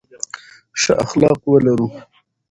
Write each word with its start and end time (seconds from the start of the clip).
ښه 0.81 0.93
اخلاق 1.03 1.39
ولرو. 1.51 1.87